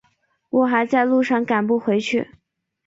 [0.49, 2.31] 我还在路上赶不回去